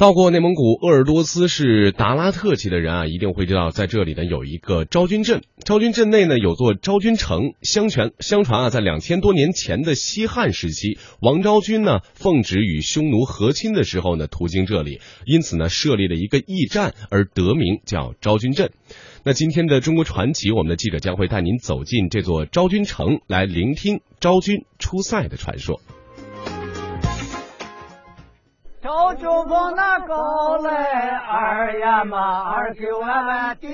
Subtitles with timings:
[0.00, 5.42] 到过内蒙古鄂尔多斯市达拉特旗的人啊，一定会知道，在这里呢有一个昭君镇。
[5.62, 18.70] 昭君镇内呢有座昭君城，相传相传啊，在两千多年前的西汉时期，王昭君呢奉旨与匈奴和亲的时候呢，途经这里，因此呢设立了一个驿站，而得名叫昭君镇。
[19.22, 25.78] 那今天的中国传奇，我们的记者将会带您走进这座昭君城，来聆听昭君出塞的传说。
[28.90, 33.68] 赵君峰那高来二呀嘛二九万万地，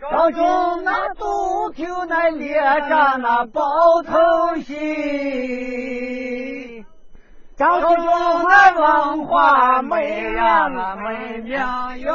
[0.00, 0.42] 赵君
[0.82, 2.54] 那杜秋那列
[2.88, 3.62] 着那包
[4.02, 4.72] 头戏，
[7.58, 7.88] 赵君
[8.48, 8.70] 那
[9.10, 11.58] 文化美呀那美名
[11.98, 12.14] 哟。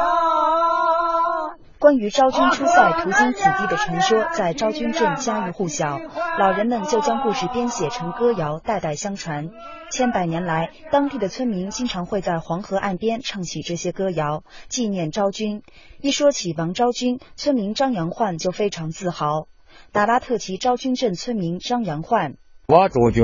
[1.78, 6.00] 关于昭君出塞途经此地的传说，在昭君镇家喻户晓，
[6.40, 9.50] 老人们就将故事编写成歌谣，代代相传。
[9.92, 15.64] 千百年来，当地的村民经常会在黄河岸边唱起这些歌谣，纪念昭君。
[16.00, 19.48] 一说起王昭君，村民张阳焕就非常自豪。
[19.92, 22.36] 达拉特旗昭君镇村民张阳焕：
[22.68, 23.24] 王昭君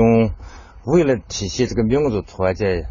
[0.84, 2.84] 为了体现这个民族团结，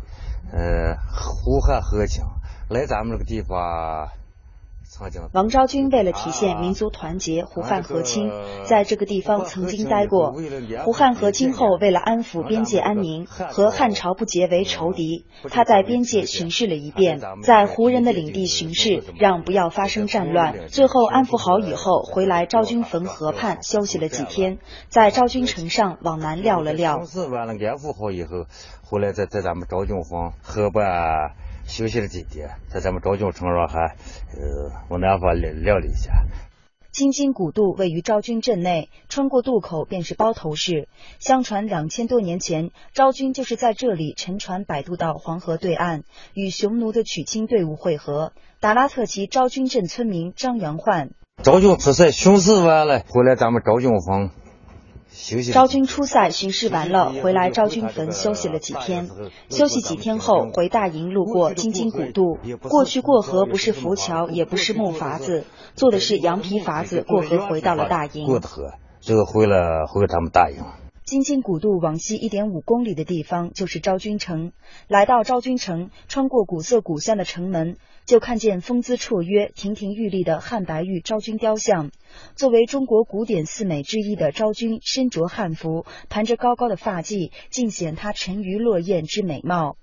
[0.51, 2.25] 呃，呼喊和情，
[2.69, 4.09] 来咱们这个地方。
[5.33, 8.29] 王昭君为了体现民族团结、胡汉和亲，
[8.65, 10.33] 在这个地方曾经待过。
[10.83, 20.67] 胡汉和亲后，为了安抚边界安宁，和汉朝不结为仇敌，他在边界巡视了一遍，在胡人的领地巡视，让不要发生战乱。
[20.67, 26.97] 最后安抚好以后，回来昭君坟河畔休息了几天，在昭君城上往南撂了撂。
[26.97, 28.45] 完了安抚好以后，
[28.83, 31.31] 回来在在咱们昭君峰河畔。
[31.65, 33.95] 休息了几天，在咱们昭君城上还
[34.33, 36.11] 呃往南方聊聊了一下。
[36.91, 40.89] 京津古渡位于昭君镇内，穿过渡口便是包头市。
[41.19, 48.33] 相传两千多年前，昭君就是在这里乘船摆渡到黄河对岸，与匈奴的娶亲队伍会合。
[48.59, 54.29] 达拉特旗昭君镇村民张元焕：昭君出塞巡视完了，回来咱们昭君峰。
[55.53, 59.09] 昭君出塞巡视完了，回来昭君坟休息了几天。
[59.49, 62.37] 休息几天后，回大营路过京津古渡。
[62.61, 65.45] 过去过河不是浮桥，也不是木筏子，
[65.75, 68.25] 坐的是羊皮筏子过河，回到了大营。
[68.25, 68.71] 过的河，
[69.01, 70.63] 这个回了回他们大营。
[71.03, 74.53] 京津古渡往西一点五公里的地方就是昭君城。
[74.87, 81.91] 来到昭君城，穿过古色古香的城门，就看见风姿绰约、亭亭玉立的汉白玉昭君雕像。
[82.35, 89.77] 作为中国古典四美之一的昭君，身着汉服，盘着高高的发髻，尽显她沉鱼落雁之美貌。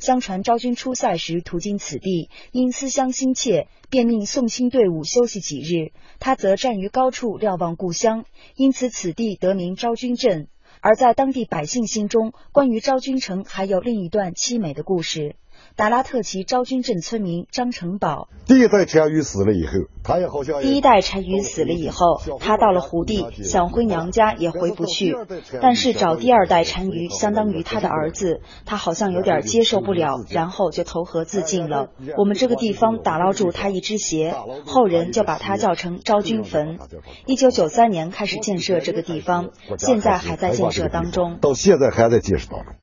[0.00, 8.24] 相传昭君出塞时途经此地，因思乡心切，便命送亲队伍休息几日，他则站于高处瞭望故乡，
[8.56, 10.48] 因此此地得名昭君镇。
[10.84, 15.34] 而在当地百姓心中，关于昭君城还有另一段凄美的故事。
[15.76, 19.72] 达拉特旗昭君镇村民张成宝：第一代单于死了以后，
[20.04, 25.16] 他也好像第一代单于死了以后，他到了胡地，想回娘家也回不去。
[25.60, 31.88] 但是找第二代单于，相当于他的儿子，他好像有点接受不了，然后就投河自尽了。
[32.16, 36.78] 我们这个地方打捞住他一只鞋，后人就把他叫成昭君坟。
[37.26, 41.38] 一九九三年开始建设这个地方，现在还在建设当中。
[41.40, 42.74] 到现在还在建设当中。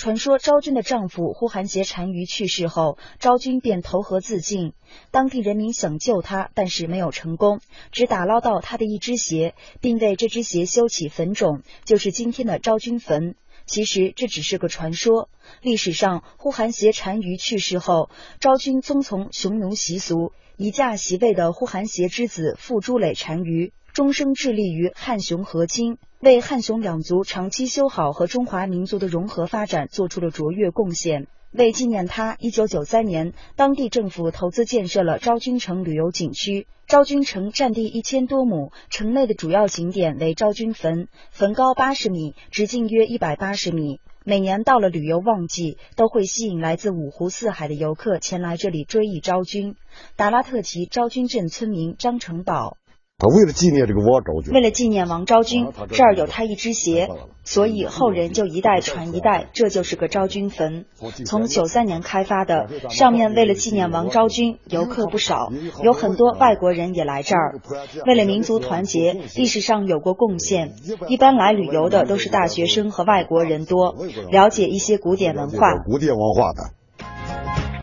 [0.00, 4.72] 传说昭君的丈夫呼韩邪单于去世后，昭君便投河自尽。
[5.10, 7.60] 当地人民想救她，但是没有成功，
[7.92, 13.34] 只打捞到她的一只鞋，并为这只鞋修起坟冢，就是今天的昭君坟。
[13.66, 15.28] 其实这只是个传说。
[15.60, 18.08] 历史上，呼韩邪单于去世后，
[18.40, 23.74] 昭君遵从匈奴习俗，以嫁席位的呼韩邪之子傅朱磊单于。
[23.92, 31.28] 终生致力于汉匈和亲，为汉匈两族长期修好和中华民族的融合发展做出了卓越贡献。
[31.50, 36.66] 为纪念他，一九九三年，当地政府投资建设了昭君城旅游景区。
[36.86, 43.98] 昭君城占地一千多亩，城内的主要景点为昭君坟，坟高八十米，直径约一百八十米。
[44.22, 49.74] 每年到了旅游旺季，都会吸引来自五湖四海的游客前来这里追忆昭君。
[50.16, 52.76] 达拉特旗昭君镇村民张成宝。
[53.20, 57.10] 他为了纪念这个王昭君，为了纪念王昭君，这儿有他一只鞋，
[57.44, 60.86] 所以后人就一代传一代，这就是个昭君坟。
[61.26, 65.52] 从九三年开发的，上面为了纪念王昭君，游客不少，
[65.82, 67.60] 有很多外国人也来这儿。
[68.06, 70.72] 为了民族团结，历史上有过贡献。
[71.08, 73.96] 一般来旅游的都是大学生和外国人多，
[74.30, 75.58] 了解一些古典文化。
[75.84, 76.79] 古典文化的。